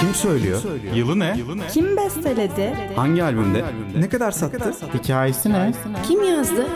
Kim 0.00 0.14
söylüyor? 0.14 0.62
Yılı 0.94 1.18
ne? 1.18 1.36
Kim 1.72 1.96
besteledi? 1.96 2.74
Hangi 2.96 3.24
albümde? 3.24 3.64
Ne 3.98 4.08
kadar 4.08 4.30
sattı? 4.30 4.72
Hikayesi 4.94 5.52
ne? 5.52 5.72
Kim 6.06 6.24
yazdı? 6.24 6.66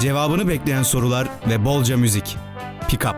Cevabını 0.00 0.48
bekleyen 0.48 0.82
sorular 0.82 1.28
ve 1.50 1.64
bolca 1.64 1.96
müzik. 1.96 2.36
Pick 2.88 3.04
up. 3.04 3.16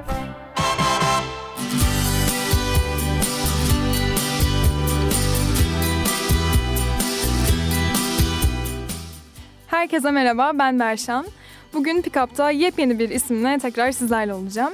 Herkese 9.66 10.10
merhaba, 10.10 10.50
ben 10.54 10.78
Berşan. 10.78 11.26
Bugün 11.74 12.03
Pickup'ta 12.03 12.50
yepyeni 12.50 12.98
bir 12.98 13.08
isimle 13.10 13.58
tekrar 13.58 13.92
sizlerle 13.92 14.34
olacağım. 14.34 14.72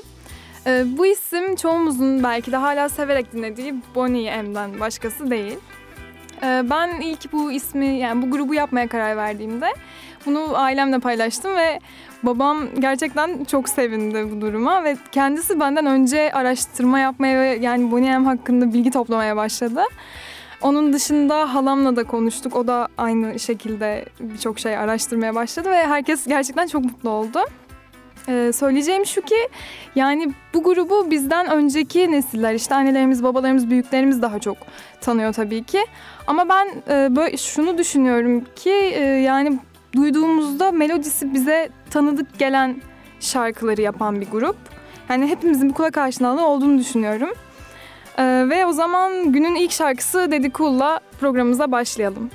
Ee, 0.69 0.85
bu 0.99 1.07
isim 1.07 1.57
çoğumuzun 1.57 2.23
belki 2.23 2.53
de 2.53 2.57
hala 2.57 2.89
severek 2.89 3.33
dinlediği 3.33 3.75
Bonnie 3.95 4.43
M'den 4.43 4.81
başkası 4.81 5.31
değil. 5.31 5.59
Ee, 6.43 6.63
ben 6.71 7.01
ilk 7.01 7.33
bu 7.33 7.53
ismi, 7.53 7.87
yani 7.87 8.23
bu 8.23 8.31
grubu 8.31 8.55
yapmaya 8.55 8.89
karar 8.89 9.17
verdiğimde 9.17 9.67
bunu 10.27 10.59
ailemle 10.59 10.99
paylaştım 10.99 11.57
ve 11.57 11.81
babam 12.23 12.59
gerçekten 12.79 13.45
çok 13.45 13.69
sevindi 13.69 14.31
bu 14.33 14.41
duruma 14.41 14.85
ve 14.85 14.97
kendisi 15.13 15.61
benden 15.61 15.87
önce 15.87 16.33
araştırma 16.33 16.99
yapmaya 16.99 17.41
ve 17.41 17.59
yani 17.61 17.91
Bonnie 17.91 18.19
M 18.19 18.25
hakkında 18.25 18.73
bilgi 18.73 18.91
toplamaya 18.91 19.37
başladı. 19.37 19.83
Onun 20.63 20.93
dışında 20.93 21.55
halamla 21.55 21.97
da 21.97 22.05
konuştuk. 22.05 22.57
O 22.57 22.67
da 22.67 22.89
aynı 22.99 23.39
şekilde 23.39 24.05
birçok 24.21 24.59
şey 24.59 24.77
araştırmaya 24.77 25.35
başladı 25.35 25.71
ve 25.71 25.87
herkes 25.87 26.27
gerçekten 26.27 26.67
çok 26.67 26.85
mutlu 26.85 27.11
oldu. 27.11 27.39
Ee, 28.29 28.53
söyleyeceğim 28.53 29.07
şu 29.07 29.23
ki 29.23 29.49
yani 29.95 30.33
bu 30.55 30.63
grubu 30.63 31.11
bizden 31.11 31.47
önceki 31.47 32.13
nesiller 32.13 32.55
işte 32.55 32.75
annelerimiz, 32.75 33.23
babalarımız, 33.23 33.71
büyüklerimiz 33.71 34.23
daha 34.23 34.39
çok 34.39 34.57
tanıyor 35.01 35.33
tabii 35.33 35.65
ki. 35.65 35.87
Ama 36.27 36.49
ben 36.49 36.69
e, 36.89 37.17
böyle 37.17 37.37
şunu 37.37 37.79
düşünüyorum 37.79 38.45
ki 38.57 38.71
e, 38.71 39.03
yani 39.03 39.59
duyduğumuzda 39.97 40.73
melodisi 40.73 41.35
bize 41.35 41.69
tanıdık 41.91 42.39
gelen 42.39 42.83
şarkıları 43.21 43.83
yapan 43.83 44.21
bir 44.21 44.27
grup. 44.31 44.57
Yani 45.09 45.27
hepimizin 45.27 45.69
bir 45.69 45.75
kulak 45.75 45.99
aşinalığı 45.99 46.47
olduğunu 46.47 46.79
düşünüyorum. 46.79 47.31
Ee, 48.19 48.47
ve 48.49 48.67
o 48.67 48.73
zaman 48.73 49.33
günün 49.33 49.55
ilk 49.55 49.73
şarkısı 49.73 50.31
Dedi 50.31 50.53
Cool'la 50.53 51.01
programımıza 51.21 51.73
başlayalım. 51.73 52.31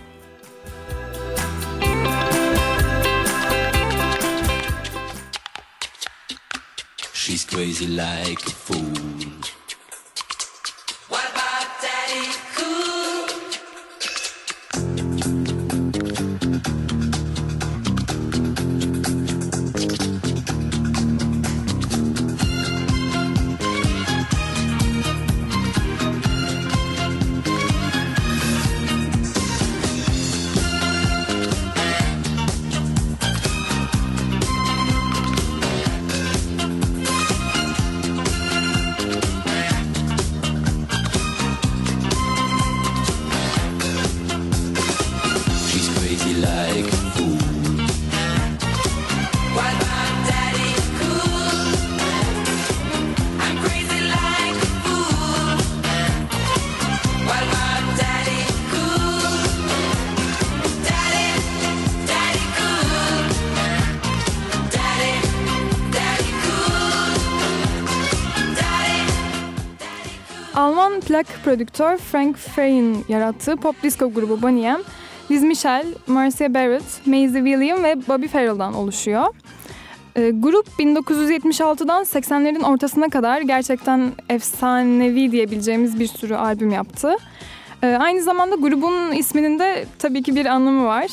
She's 7.34 7.46
crazy 7.46 7.88
like 7.88 8.46
a 8.46 8.52
fool. 8.52 9.43
Alman 71.14 71.24
plak 71.24 71.44
prodüktör 71.44 71.98
Frank 71.98 72.38
Farian 72.38 72.96
yarattığı 73.10 73.56
pop 73.56 73.84
disco 73.84 74.14
grubu 74.14 74.42
Boney 74.42 74.64
M, 74.64 74.80
Liz 75.32 75.44
Michelle, 75.44 75.88
Marcia 76.08 76.54
Barrett, 76.54 77.08
Maisie 77.08 77.44
William 77.44 77.84
ve 77.84 78.08
Bobby 78.08 78.28
Farrell'dan 78.28 78.74
oluşuyor. 78.74 79.26
Ee, 80.16 80.32
grup 80.32 80.68
1976'dan 80.80 82.04
80'lerin 82.04 82.64
ortasına 82.64 83.10
kadar 83.10 83.42
gerçekten 83.42 84.12
efsanevi 84.30 85.32
diyebileceğimiz 85.32 86.00
bir 86.00 86.08
sürü 86.08 86.36
albüm 86.36 86.72
yaptı. 86.72 87.16
Ee, 87.84 87.88
aynı 87.88 88.22
zamanda 88.22 88.56
grubun 88.56 89.12
isminin 89.12 89.60
de 89.60 89.86
tabii 90.00 90.24
ki 90.24 90.36
bir 90.36 90.46
anlamı 90.46 90.86
var. 90.86 91.12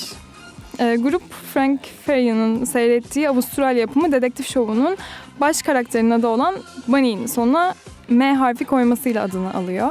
Ee, 0.78 0.96
grup 0.96 1.22
Frank 1.54 1.80
Farian'ın 2.06 2.64
seyrettiği 2.64 3.28
Avustralya 3.28 3.80
yapımı 3.80 4.12
dedektif 4.12 4.48
şovunun 4.48 4.96
baş 5.40 5.62
karakterinin 5.62 6.10
adı 6.10 6.26
olan 6.26 6.54
Bunny'nin 6.88 7.26
sonuna 7.26 7.74
M 8.10 8.34
harfi 8.34 8.64
koymasıyla 8.64 9.24
adını 9.24 9.54
alıyor. 9.54 9.88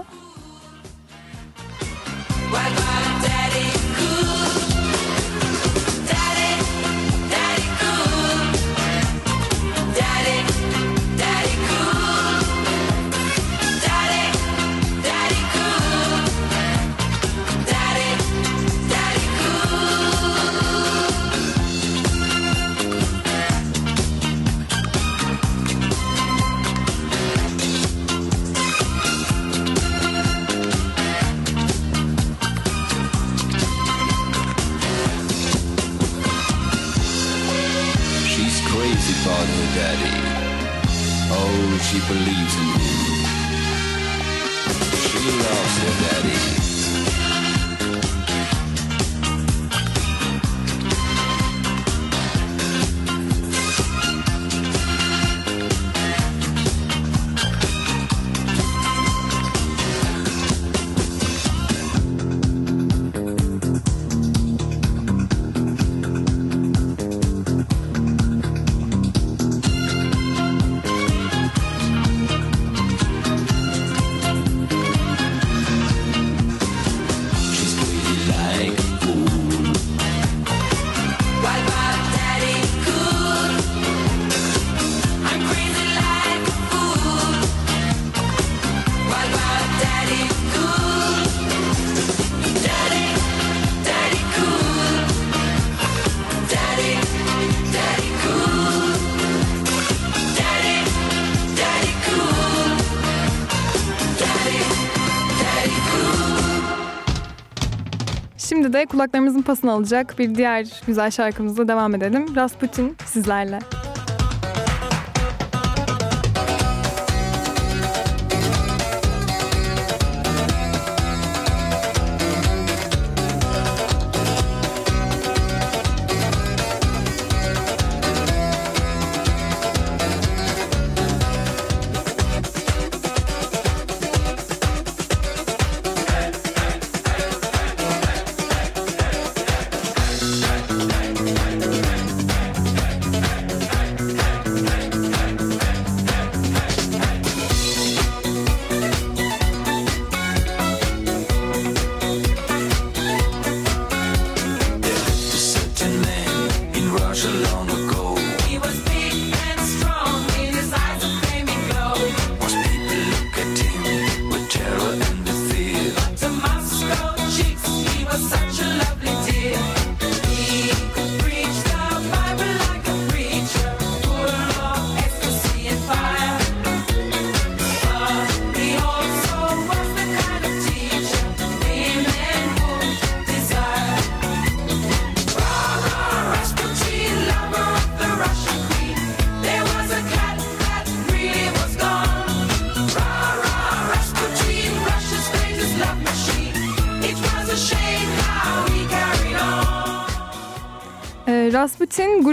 Kulaklarımızın 108.86 109.42
pasını 109.42 109.72
alacak 109.72 110.20
bir 110.20 110.36
diğer 110.36 110.68
güzel 110.88 111.12
şarkımızla 111.12 111.68
devam 111.68 111.96
edelim. 111.96 112.36
Rasputin 112.36 112.96
sizlerle. 113.06 113.60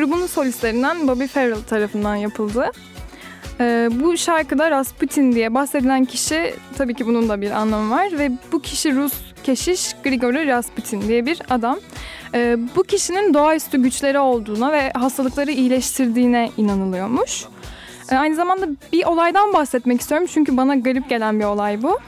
Grubun 0.06 0.26
solistlerinden 0.26 1.08
Bobby 1.08 1.24
Farrell 1.24 1.62
tarafından 1.62 2.16
yapıldı. 2.16 2.70
Ee, 3.60 3.88
bu 3.92 4.16
şarkıda 4.16 4.70
Rasputin 4.70 5.32
diye 5.32 5.54
bahsedilen 5.54 6.04
kişi 6.04 6.54
tabii 6.78 6.94
ki 6.94 7.06
bunun 7.06 7.28
da 7.28 7.40
bir 7.40 7.50
anlamı 7.50 7.90
var 7.90 8.18
ve 8.18 8.30
bu 8.52 8.62
kişi 8.62 8.96
Rus 8.96 9.12
keşiş 9.44 9.96
Grigori 10.04 10.46
Rasputin 10.46 11.08
diye 11.08 11.26
bir 11.26 11.38
adam. 11.50 11.78
Ee, 12.34 12.56
bu 12.76 12.82
kişinin 12.82 13.34
doğaüstü 13.34 13.82
güçleri 13.82 14.18
olduğuna 14.18 14.72
ve 14.72 14.90
hastalıkları 14.94 15.50
iyileştirdiğine 15.50 16.50
inanılıyormuş. 16.56 17.44
Ee, 18.10 18.14
aynı 18.14 18.34
zamanda 18.34 18.66
bir 18.92 19.04
olaydan 19.04 19.52
bahsetmek 19.52 20.00
istiyorum 20.00 20.26
çünkü 20.32 20.56
bana 20.56 20.74
garip 20.74 21.08
gelen 21.08 21.40
bir 21.40 21.44
olay 21.44 21.82
bu. 21.82 21.98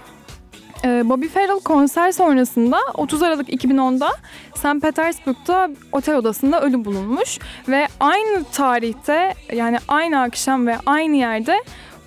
Ee, 0.85 1.09
Bobby 1.09 1.27
Farrell 1.27 1.61
konser 1.61 2.13
sonrasında 2.13 2.79
30 2.95 3.23
Aralık 3.23 3.49
2010'da 3.49 4.09
St. 4.55 4.83
Petersburg'da 4.83 5.71
otel 5.93 6.17
odasında 6.17 6.61
ölü 6.61 6.85
bulunmuş 6.85 7.39
ve 7.69 7.89
aynı 8.01 8.45
tarihte 8.53 9.35
yani 9.53 9.79
aynı 9.89 10.21
akşam 10.21 10.67
ve 10.67 10.77
aynı 10.87 11.17
yerde 11.17 11.63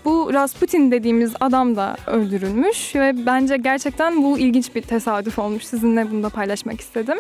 bu 0.05 0.33
Rasputin 0.33 0.91
dediğimiz 0.91 1.33
adam 1.39 1.75
da 1.75 1.97
öldürülmüş 2.07 2.95
ve 2.95 3.25
bence 3.25 3.57
gerçekten 3.57 4.23
bu 4.23 4.39
ilginç 4.39 4.75
bir 4.75 4.81
tesadüf 4.81 5.39
olmuş. 5.39 5.65
Sizinle 5.65 6.11
bunu 6.11 6.23
da 6.23 6.29
paylaşmak 6.29 6.81
istedim. 6.81 7.17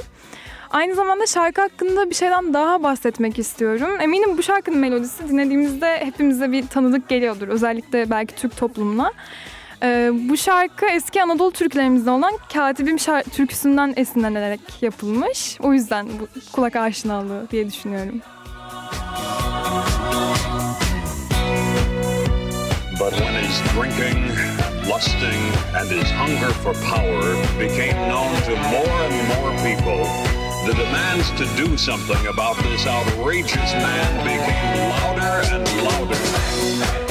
Aynı 0.69 0.95
zamanda 0.95 1.25
şarkı 1.25 1.61
hakkında 1.61 2.09
bir 2.09 2.15
şeyden 2.15 2.53
daha 2.53 2.83
bahsetmek 2.83 3.39
istiyorum. 3.39 3.89
Eminim 4.01 4.37
bu 4.37 4.43
şarkının 4.43 4.79
melodisi 4.79 5.29
dinlediğimizde 5.29 6.05
hepimize 6.05 6.51
bir 6.51 6.67
tanıdık 6.67 7.09
geliyordur. 7.09 7.47
Özellikle 7.47 8.09
belki 8.09 8.35
Türk 8.35 8.57
toplumuna. 8.57 9.11
Ee, 9.83 10.09
bu 10.13 10.37
şarkı 10.37 10.85
eski 10.85 11.23
Anadolu 11.23 11.51
türkülerimizde 11.51 12.09
olan 12.09 12.33
Katibim 12.53 12.95
şar- 12.97 13.29
türküsünden 13.29 13.93
esinlenerek 13.97 14.59
yapılmış. 14.81 15.57
O 15.61 15.73
yüzden 15.73 16.07
bu 16.19 16.27
kulak 16.51 16.75
aşinalığı 16.75 17.47
diye 17.51 17.67
düşünüyorum. 17.67 18.21
But 22.99 23.13
when 23.17 23.33
his 23.43 23.57
drinking, 23.75 24.29
lusting, 24.89 25.41
and 25.75 25.89
his 25.89 26.11
hunger 26.11 26.51
for 26.63 26.73
power 26.73 27.35
became 27.59 27.97
known 28.09 28.35
to 28.45 28.51
more 28.69 28.97
and 29.05 29.15
more 29.27 29.51
people, 29.63 30.05
the 30.67 30.73
demands 30.73 31.29
to 31.31 31.45
do 31.57 31.77
something 31.77 32.27
about 32.27 32.57
this 32.63 32.85
outrageous 32.87 33.73
man 33.73 34.23
became 34.23 34.89
louder 34.89 35.55
and 35.55 35.67
louder. 35.83 37.10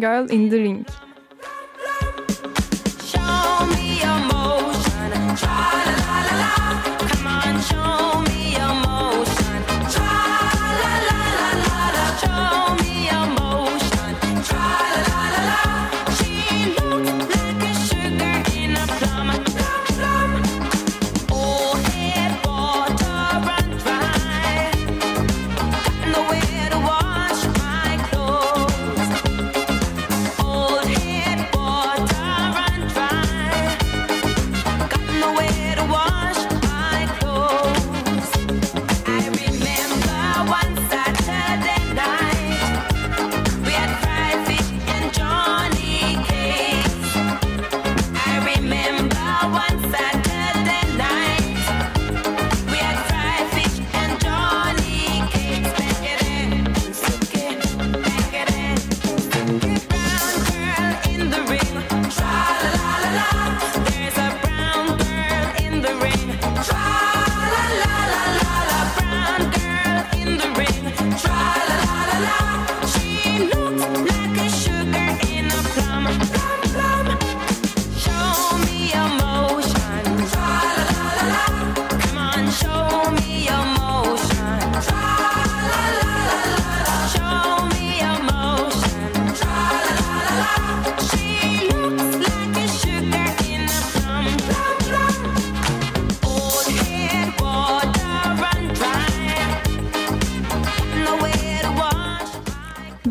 girl 0.00 0.26
in 0.30 0.43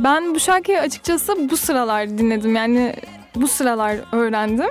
Ben 0.03 0.35
bu 0.35 0.39
şarkıyı 0.39 0.79
açıkçası 0.79 1.49
bu 1.49 1.57
sıralar 1.57 2.09
dinledim. 2.09 2.55
Yani 2.55 2.95
bu 3.35 3.47
sıralar 3.47 3.97
öğrendim. 4.11 4.69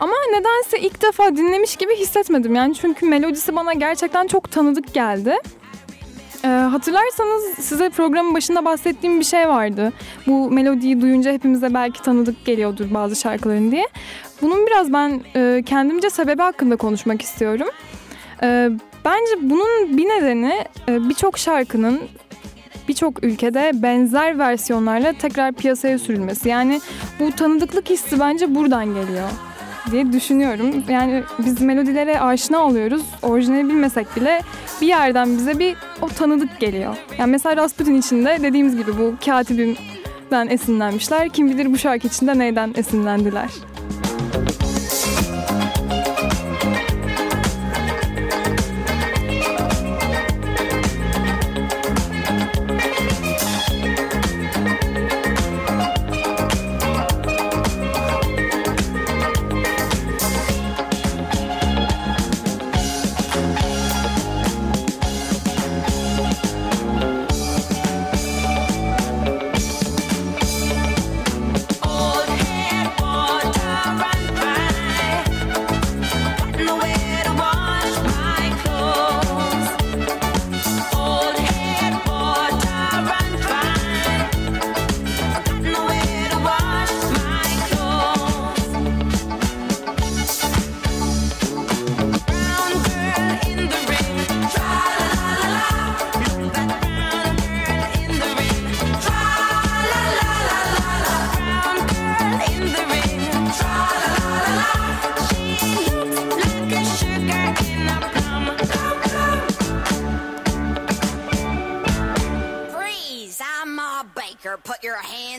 Ama 0.00 0.12
nedense 0.30 0.78
ilk 0.78 1.02
defa 1.02 1.36
dinlemiş 1.36 1.76
gibi 1.76 1.96
hissetmedim. 1.96 2.54
Yani 2.54 2.74
çünkü 2.74 3.06
melodisi 3.06 3.56
bana 3.56 3.72
gerçekten 3.72 4.26
çok 4.26 4.50
tanıdık 4.50 4.94
geldi. 4.94 5.36
Ee, 6.44 6.48
hatırlarsanız 6.48 7.44
size 7.58 7.90
programın 7.90 8.34
başında 8.34 8.64
bahsettiğim 8.64 9.20
bir 9.20 9.24
şey 9.24 9.48
vardı. 9.48 9.92
Bu 10.26 10.50
melodiyi 10.50 11.00
duyunca 11.00 11.32
hepimize 11.32 11.74
belki 11.74 12.02
tanıdık 12.02 12.44
geliyordur 12.44 12.86
bazı 12.90 13.16
şarkıların 13.16 13.70
diye. 13.70 13.88
Bunun 14.42 14.66
biraz 14.66 14.92
ben 14.92 15.20
e, 15.36 15.62
kendimce 15.66 16.10
sebebi 16.10 16.42
hakkında 16.42 16.76
konuşmak 16.76 17.22
istiyorum. 17.22 17.68
E, 18.42 18.70
bence 19.04 19.32
bunun 19.40 19.96
bir 19.96 20.08
nedeni 20.08 20.64
e, 20.88 21.08
birçok 21.08 21.38
şarkının 21.38 22.00
birçok 22.88 23.24
ülkede 23.24 23.70
benzer 23.74 24.38
versiyonlarla 24.38 25.12
tekrar 25.12 25.52
piyasaya 25.52 25.98
sürülmesi. 25.98 26.48
Yani 26.48 26.80
bu 27.20 27.32
tanıdıklık 27.32 27.90
hissi 27.90 28.20
bence 28.20 28.54
buradan 28.54 28.86
geliyor 28.86 29.28
diye 29.90 30.12
düşünüyorum. 30.12 30.84
Yani 30.88 31.22
biz 31.38 31.60
melodilere 31.60 32.20
aşina 32.20 32.66
oluyoruz. 32.66 33.02
Orijinali 33.22 33.68
bilmesek 33.68 34.16
bile 34.16 34.40
bir 34.80 34.86
yerden 34.86 35.38
bize 35.38 35.58
bir 35.58 35.76
o 36.02 36.08
tanıdık 36.08 36.60
geliyor. 36.60 36.96
Yani 37.18 37.30
mesela 37.30 37.56
Rasputin 37.56 37.94
içinde 37.94 38.38
dediğimiz 38.42 38.76
gibi 38.76 38.98
bu 38.98 39.14
katibimden 39.24 40.46
esinlenmişler. 40.48 41.28
Kim 41.28 41.50
bilir 41.50 41.72
bu 41.72 41.78
şarkı 41.78 42.06
içinde 42.06 42.38
neyden 42.38 42.72
esinlendiler. 42.76 43.50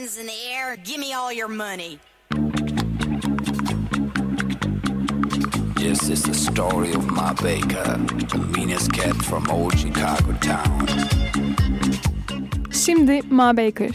Hands 0.08 0.18
in 0.18 0.28
the 0.28 0.54
air. 0.54 0.78
Give 0.78 1.00
me 1.00 1.14
all 1.14 1.32
your 1.32 1.48
money. 1.48 2.00
Yes, 5.80 6.10
it's 6.10 6.24
the 6.24 6.34
story 6.34 6.94
of 6.94 7.06
my 7.08 7.34
baker, 7.34 7.84
the 8.32 8.50
meanest 8.56 8.92
cat 8.94 9.16
from 9.16 9.50
old 9.50 9.78
Chicago 9.78 10.34
town. 10.40 10.88
Şimdi 12.72 13.22
Ma 13.30 13.54
Baker. 13.54 13.92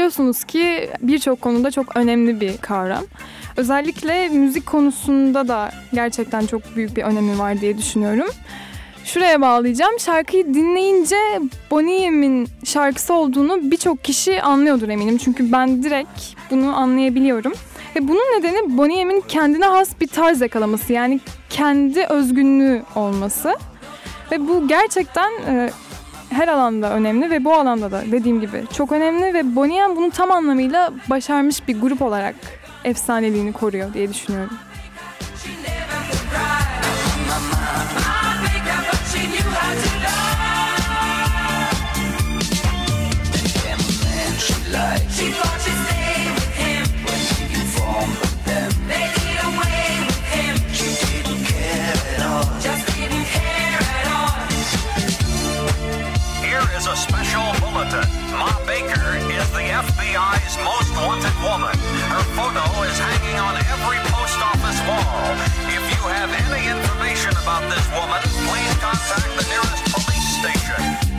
Biliyorsunuz 0.00 0.44
ki 0.44 0.90
birçok 1.00 1.40
konuda 1.40 1.70
çok 1.70 1.96
önemli 1.96 2.40
bir 2.40 2.56
kavram. 2.56 3.04
Özellikle 3.56 4.28
müzik 4.28 4.66
konusunda 4.66 5.48
da 5.48 5.70
gerçekten 5.94 6.46
çok 6.46 6.76
büyük 6.76 6.96
bir 6.96 7.02
önemi 7.02 7.38
var 7.38 7.60
diye 7.60 7.78
düşünüyorum. 7.78 8.26
Şuraya 9.04 9.40
bağlayacağım. 9.40 10.00
Şarkıyı 10.00 10.54
dinleyince 10.54 11.16
Bonnie 11.70 12.10
M'in 12.10 12.48
şarkısı 12.64 13.14
olduğunu 13.14 13.70
birçok 13.70 14.04
kişi 14.04 14.42
anlıyordur 14.42 14.88
eminim. 14.88 15.18
Çünkü 15.18 15.52
ben 15.52 15.82
direkt 15.82 16.20
bunu 16.50 16.76
anlayabiliyorum. 16.76 17.52
Ve 17.96 18.08
bunun 18.08 18.38
nedeni 18.38 18.78
Bonnie 18.78 19.04
M'in 19.04 19.24
kendine 19.28 19.64
has 19.64 20.00
bir 20.00 20.08
tarz 20.08 20.40
yakalaması. 20.40 20.92
Yani 20.92 21.20
kendi 21.50 22.04
özgünlüğü 22.04 22.82
olması. 22.94 23.54
Ve 24.32 24.48
bu 24.48 24.68
gerçekten 24.68 25.30
e, 25.46 25.70
her 26.30 26.48
alanda 26.48 26.92
önemli 26.92 27.30
ve 27.30 27.44
bu 27.44 27.54
alanda 27.54 27.92
da 27.92 28.02
dediğim 28.12 28.40
gibi 28.40 28.64
çok 28.72 28.92
önemli 28.92 29.34
ve 29.34 29.56
Bonnie 29.56 29.96
bunu 29.96 30.10
tam 30.10 30.30
anlamıyla 30.30 30.92
başarmış 31.10 31.68
bir 31.68 31.80
grup 31.80 32.02
olarak 32.02 32.34
efsaneliğini 32.84 33.52
koruyor 33.52 33.94
diye 33.94 34.08
düşünüyorum. 34.08 34.58
Woman. 61.42 61.76
Her 62.12 62.24
photo 62.36 62.64
is 62.84 62.98
hanging 62.98 63.38
on 63.40 63.56
every 63.56 63.98
post 64.12 64.38
office 64.40 64.80
wall. 64.84 65.36
If 65.68 65.84
you 65.96 66.02
have 66.08 66.30
any 66.32 66.68
information 66.68 67.32
about 67.40 67.64
this 67.70 67.84
woman, 67.96 68.20
please 68.46 68.74
contact 68.78 69.28
the 69.36 69.44
nearest 69.48 69.84
police 69.92 70.28
station. 70.40 71.09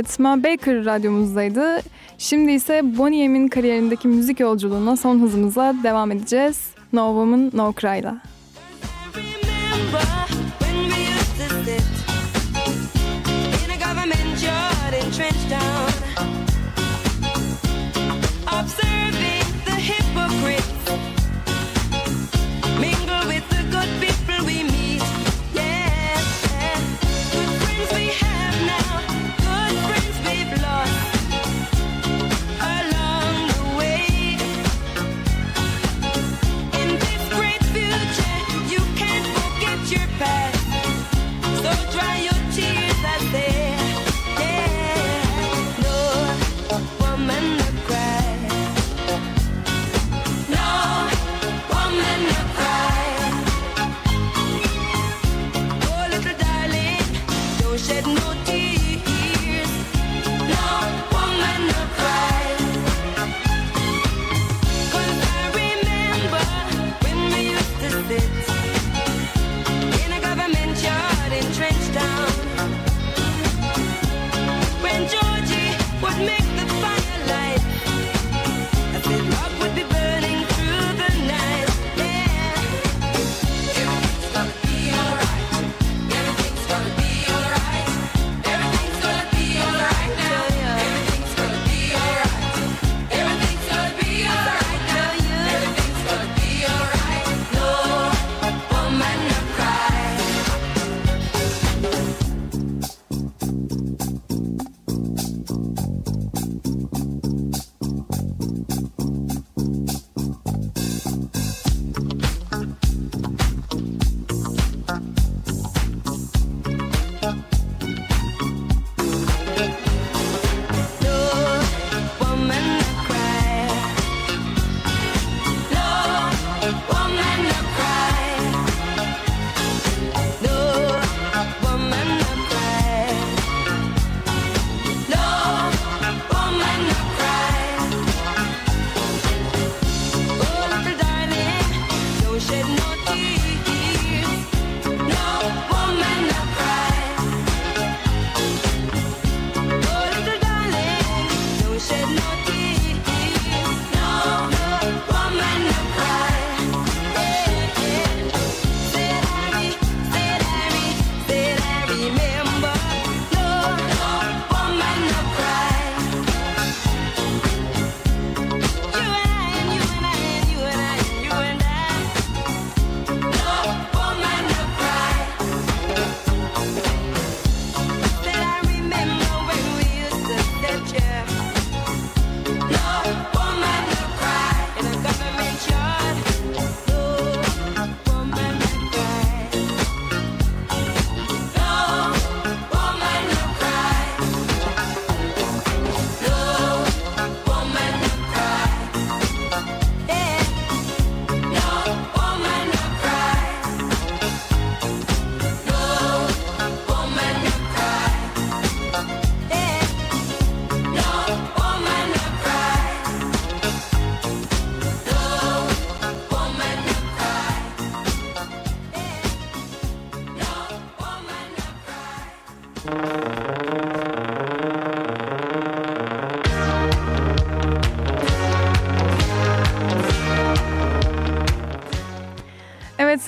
yaratma 0.00 0.44
Baker 0.44 0.84
radyomuzdaydı. 0.84 1.82
Şimdi 2.18 2.52
ise 2.52 2.98
Bonnie 2.98 3.28
M'in 3.28 3.48
kariyerindeki 3.48 4.08
müzik 4.08 4.40
yolculuğuna 4.40 4.96
son 4.96 5.20
hızımızla 5.20 5.74
devam 5.82 6.12
edeceğiz. 6.12 6.70
No 6.92 7.06
Woman 7.08 7.50
No 7.54 7.72
Cry'la. 7.72 8.29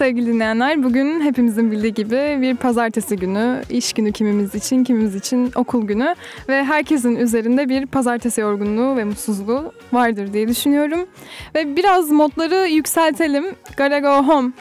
Sevgili 0.03 0.27
dinleyenler. 0.27 0.83
Bugün 0.83 1.21
hepimizin 1.21 1.71
bildiği 1.71 1.95
gibi 1.95 2.38
bir 2.41 2.57
pazartesi 2.57 3.17
günü, 3.17 3.62
iş 3.71 3.93
günü 3.93 4.12
kimimiz 4.12 4.55
için, 4.55 4.85
kimimiz 4.85 5.15
için 5.15 5.53
okul 5.55 5.87
günü 5.87 6.15
ve 6.49 6.65
herkesin 6.65 7.17
üzerinde 7.17 7.69
bir 7.69 7.87
pazartesi 7.87 8.41
yorgunluğu 8.41 8.97
ve 8.97 9.05
mutsuzluğu 9.05 9.73
vardır 9.93 10.33
diye 10.33 10.49
düşünüyorum. 10.49 11.07
Ve 11.55 11.77
biraz 11.77 12.11
modları 12.11 12.69
yükseltelim. 12.69 13.45
Gotta 13.79 13.99
go 13.99 14.09
home 14.09 14.53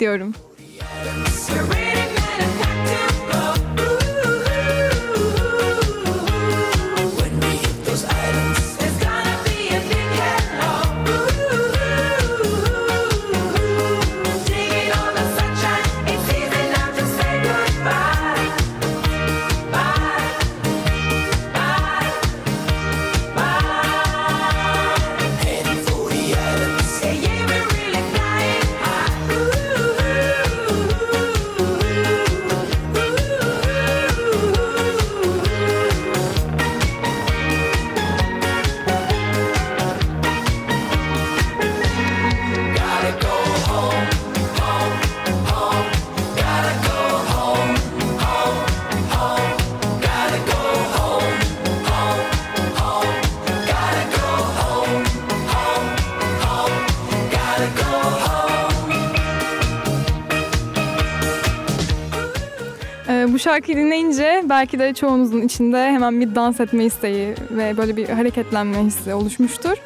diyorum. 0.00 0.34
Ee, 0.60 1.45
bu 63.36 63.40
şarkıyı 63.40 63.76
dinleyince 63.76 64.42
belki 64.48 64.78
de 64.78 64.94
çoğunuzun 64.94 65.42
içinde 65.42 65.86
hemen 65.86 66.20
bir 66.20 66.34
dans 66.34 66.60
etme 66.60 66.84
isteği 66.84 67.34
ve 67.50 67.76
böyle 67.76 67.96
bir 67.96 68.08
hareketlenme 68.08 68.78
hissi 68.78 69.14
oluşmuştur. 69.14 69.76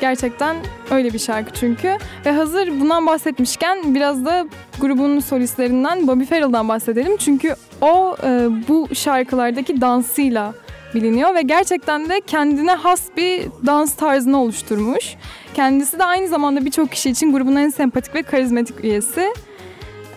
Gerçekten 0.00 0.56
öyle 0.90 1.12
bir 1.12 1.18
şarkı 1.18 1.52
çünkü. 1.54 1.96
Ve 2.26 2.32
hazır 2.32 2.80
bundan 2.80 3.06
bahsetmişken 3.06 3.94
biraz 3.94 4.24
da 4.24 4.46
grubun 4.80 5.20
solistlerinden 5.20 6.06
Bobby 6.06 6.24
Farrell'dan 6.24 6.68
bahsedelim. 6.68 7.16
Çünkü 7.16 7.54
o 7.80 8.16
e, 8.24 8.48
bu 8.68 8.88
şarkılardaki 8.94 9.80
dansıyla 9.80 10.54
biliniyor 10.94 11.34
ve 11.34 11.42
gerçekten 11.42 12.08
de 12.08 12.20
kendine 12.26 12.74
has 12.74 13.02
bir 13.16 13.42
dans 13.66 13.94
tarzını 13.94 14.42
oluşturmuş. 14.42 15.16
Kendisi 15.54 15.98
de 15.98 16.04
aynı 16.04 16.28
zamanda 16.28 16.64
birçok 16.64 16.92
kişi 16.92 17.10
için 17.10 17.32
grubun 17.32 17.56
en 17.56 17.68
sempatik 17.68 18.14
ve 18.14 18.22
karizmatik 18.22 18.84
üyesi. 18.84 19.32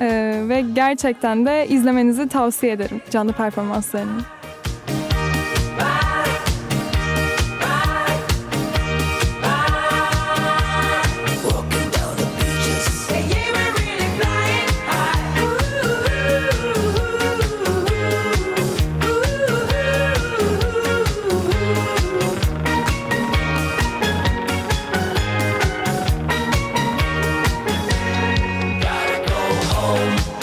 Ee, 0.01 0.41
ve 0.49 0.61
gerçekten 0.61 1.45
de 1.45 1.67
izlemenizi 1.67 2.27
tavsiye 2.27 2.71
ederim 2.71 3.01
canlı 3.09 3.33
performanslarını. 3.33 4.21
home. 29.91 30.40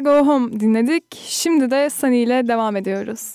Go 0.00 0.26
Home 0.26 0.60
dinledik. 0.60 1.04
Şimdi 1.26 1.70
de 1.70 1.90
Sunny 1.90 2.22
ile 2.22 2.48
devam 2.48 2.76
ediyoruz. 2.76 3.34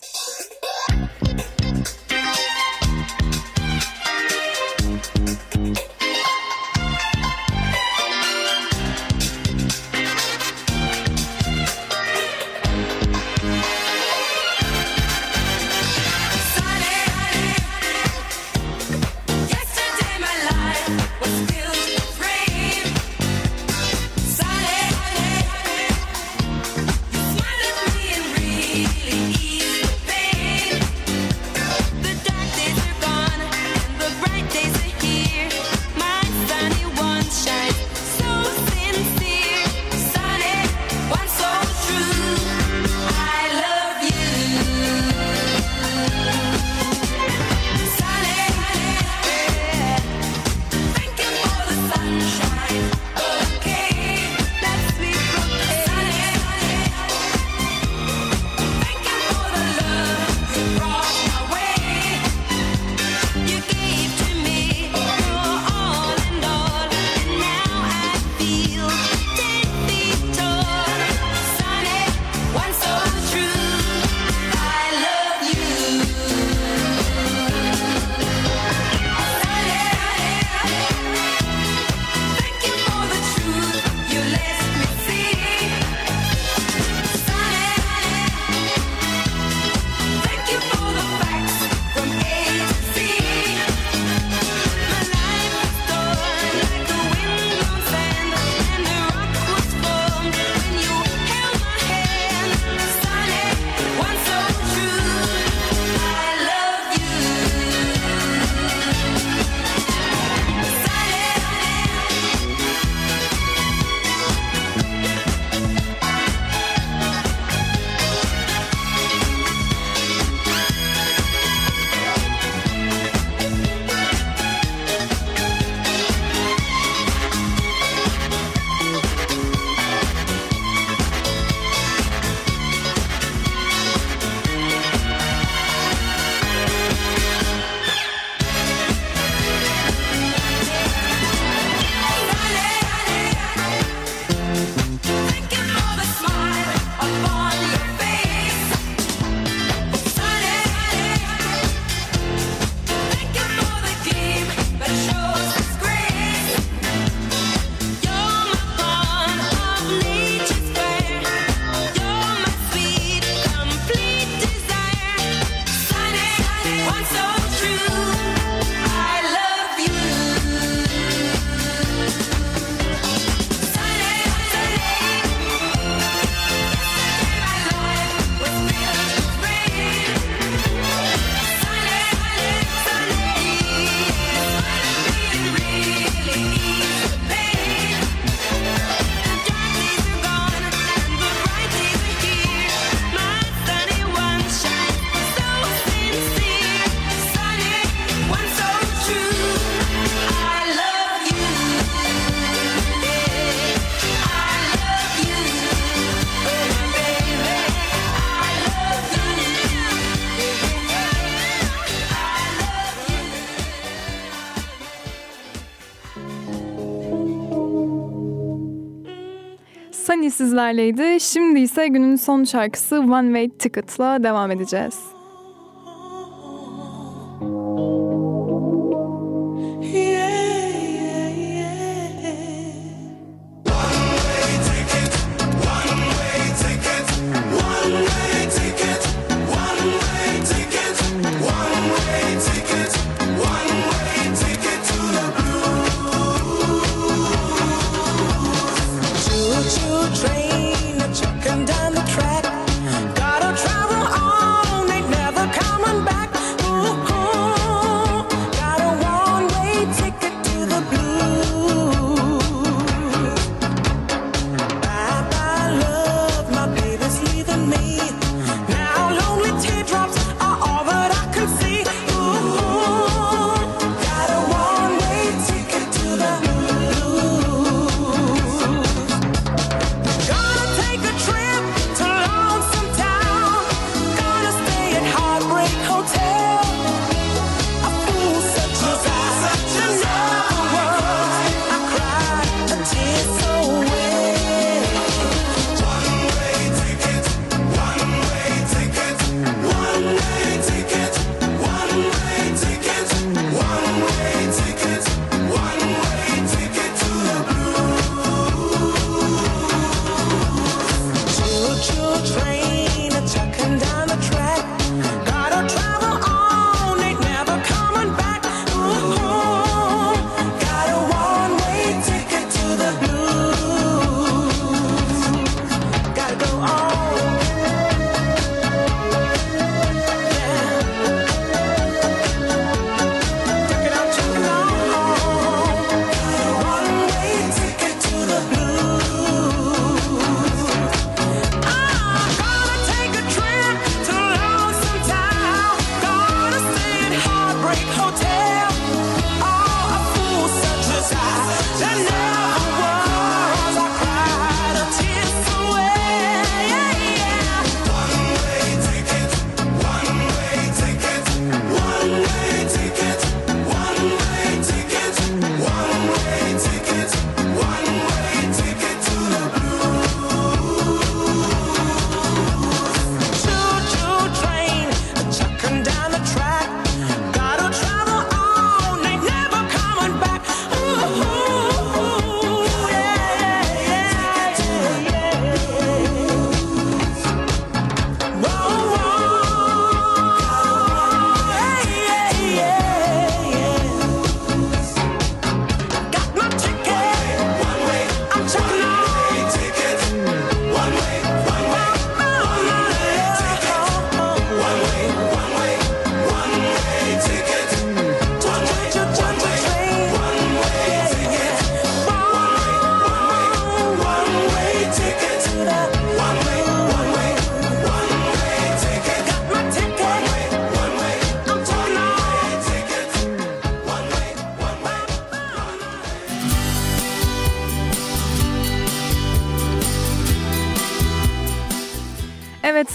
Sizlerleydi. 220.53 221.19
Şimdi 221.19 221.59
ise 221.59 221.87
günün 221.87 222.15
son 222.15 222.43
şarkısı 222.43 222.99
One 222.99 223.27
Way 223.27 223.49
Ticket'la 223.49 224.23
devam 224.23 224.51
edeceğiz. 224.51 225.12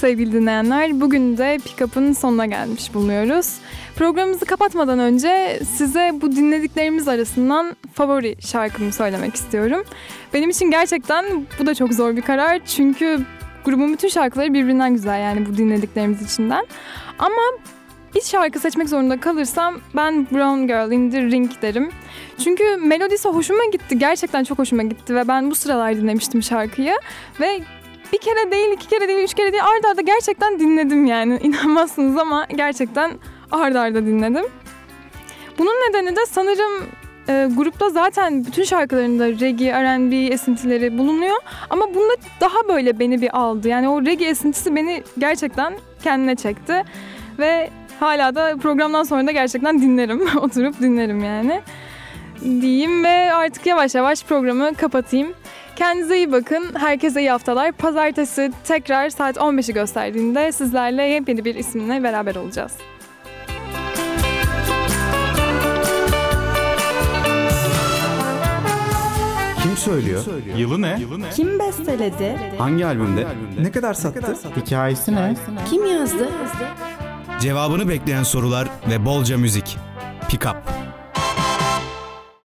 Sevgili 0.09 0.33
dinleyenler, 0.33 1.01
bugün 1.01 1.39
de 1.39 1.59
Pickup'ın 1.65 2.13
sonuna 2.13 2.47
gelmiş 2.47 2.95
bulunuyoruz. 2.95 3.55
Programımızı 3.97 4.45
kapatmadan 4.45 4.99
önce 4.99 5.61
size 5.77 6.13
bu 6.21 6.37
dinlediklerimiz 6.37 7.09
arasından 7.09 7.77
favori 7.93 8.37
şarkımı 8.41 8.93
söylemek 8.93 9.35
istiyorum. 9.35 9.85
Benim 10.35 10.51
için 10.51 10.71
gerçekten 10.71 11.47
bu 11.59 11.67
da 11.67 11.75
çok 11.75 11.93
zor 11.93 12.17
bir 12.17 12.23
karar 12.23 12.61
çünkü 12.67 13.19
grubun 13.65 13.93
bütün 13.93 14.09
şarkıları 14.09 14.55
birbirinden 14.55 14.95
güzel 14.95 15.21
yani 15.23 15.47
bu 15.47 15.57
dinlediklerimiz 15.57 16.23
içinden. 16.23 16.67
Ama 17.19 17.43
bir 18.15 18.23
şarkı 18.23 18.59
seçmek 18.59 18.89
zorunda 18.89 19.21
kalırsam 19.21 19.75
ben 19.97 20.27
Brown 20.33 20.67
Girl 20.67 20.93
in 20.93 21.11
the 21.11 21.23
Ring 21.23 21.51
derim. 21.63 21.91
Çünkü 22.45 22.77
melodisi 22.77 23.29
hoşuma 23.29 23.65
gitti. 23.73 23.99
Gerçekten 23.99 24.45
çok 24.45 24.59
hoşuma 24.59 24.83
gitti 24.83 25.15
ve 25.15 25.29
ben 25.29 25.51
bu 25.51 25.55
sıralar 25.55 25.97
dinlemiştim 25.97 26.43
şarkıyı. 26.43 26.95
Ve 27.41 27.61
bir 28.13 28.19
kere 28.19 28.51
değil, 28.51 28.73
iki 28.73 28.89
kere 28.89 29.09
değil, 29.09 29.25
üç 29.25 29.35
kere 29.35 29.53
değil 29.53 29.65
arda 29.65 29.89
arda 29.89 30.01
gerçekten 30.01 30.61
dinledim 30.61 31.07
yani. 31.07 31.39
İnanmazsınız 31.43 32.19
ama 32.19 32.47
gerçekten 32.57 33.11
arda 33.53 33.81
arda 33.81 34.07
dinledim. 34.07 34.45
Bunun 35.59 35.73
nedeni 35.73 36.17
de 36.17 36.27
sanırım 36.27 36.87
e, 37.29 37.49
grupta 37.57 37.91
zaten 37.91 38.45
bütün 38.47 38.65
şarkılarında 38.65 39.29
reggae, 39.29 39.83
R&B 39.83 40.17
esintileri 40.17 40.99
bulunuyor. 40.99 41.37
Ama 41.71 41.95
bunda 41.95 42.15
daha 42.41 42.69
böyle 42.69 42.99
beni 42.99 43.23
bir 43.23 43.39
aldı. 43.39 43.69
Yani 43.69 43.89
o 43.89 44.05
reggae 44.07 44.29
esintisi 44.29 44.77
beni 44.77 45.03
gerçekten 45.19 45.75
kendine 46.03 46.35
çekti. 46.35 46.83
Ve 47.39 47.71
hala 48.01 48.35
da 48.35 48.57
programdan 48.57 49.03
sonra 49.03 49.27
da 49.27 49.31
gerçekten 49.33 49.83
dinlerim. 49.83 50.37
Oturup 50.37 50.81
dinlerim 50.81 51.25
yani. 51.25 51.61
Diyeyim 52.43 53.05
ve 53.05 53.33
artık 53.35 53.67
yavaş 53.67 53.95
yavaş 53.95 54.25
programı 54.25 54.75
kapatayım. 54.75 55.29
Kendinize 55.79 56.17
iyi 56.17 56.33
bakın. 56.33 56.75
Herkese 56.79 57.21
iyi 57.21 57.31
haftalar. 57.31 57.73
Pazartesi 57.73 58.53
tekrar 58.65 59.11
saat 59.11 59.37
15'i 59.37 59.75
gösterdiğinde 59.75 60.53
sizlerle 60.53 61.03
yepyeni 61.03 61.45
bir 61.45 61.55
isimle 61.55 62.03
beraber 62.03 62.35
olacağız. 62.35 62.73
Kim 69.63 69.77
söylüyor? 69.77 70.25
Yılı 70.57 70.83
ne? 70.83 70.99
Kim 71.35 71.59
besteledi? 71.59 72.37
Hangi 72.59 72.87
albümde? 72.87 73.27
Ne 73.61 73.71
kadar 73.73 73.95
sattı? 73.95 74.37
Hikayesi 74.57 75.15
ne? 75.15 75.35
Kim 75.71 75.87
yazdı? 75.87 76.29
Cevabını 77.41 77.89
bekleyen 77.89 78.23
sorular 78.23 78.69
ve 78.91 79.05
bolca 79.05 79.39
müzik. 79.39 79.77
Pick 80.29 80.47
up. 80.47 80.57